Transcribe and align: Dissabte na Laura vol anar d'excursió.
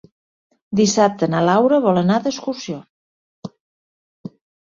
Dissabte 0.79 1.27
na 1.33 1.41
Laura 1.49 1.79
vol 1.83 2.01
anar 2.01 2.17
d'excursió. 2.23 2.79